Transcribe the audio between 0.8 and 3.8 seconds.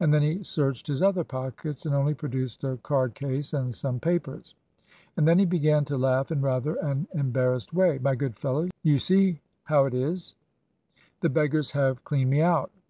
his other pockets, and only produced a card case and